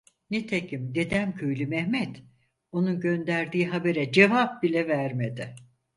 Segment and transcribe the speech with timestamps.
[0.31, 2.23] Nitekim Dedemköylü Mehmet
[2.71, 5.55] onun gönderdiği habere cevap bile vermedi.